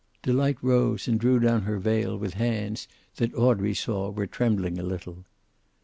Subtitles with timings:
[0.23, 4.83] Delight rose and drew down her veil with hands that Audrey saw were trembling a
[4.83, 5.25] little.